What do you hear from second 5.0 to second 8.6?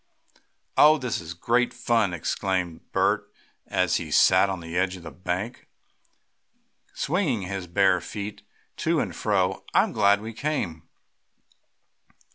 the bank, swinging his bare feet